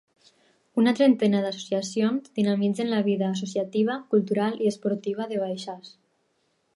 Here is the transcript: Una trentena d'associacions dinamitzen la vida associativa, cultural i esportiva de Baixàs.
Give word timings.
Una 0.83 0.91
trentena 0.99 1.41
d'associacions 1.43 2.33
dinamitzen 2.39 2.89
la 2.93 3.03
vida 3.09 3.29
associativa, 3.35 3.99
cultural 4.15 4.57
i 4.65 4.71
esportiva 4.75 5.29
de 5.35 5.41
Baixàs. 5.45 5.93